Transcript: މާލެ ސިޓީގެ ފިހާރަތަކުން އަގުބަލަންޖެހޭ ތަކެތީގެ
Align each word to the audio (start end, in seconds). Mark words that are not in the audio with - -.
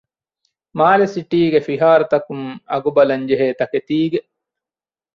މާލެ 0.77 1.07
ސިޓީގެ 1.13 1.59
ފިހާރަތަކުން 1.67 2.47
އަގުބަލަންޖެހޭ 2.71 3.47
ތަކެތީގެ 3.59 4.19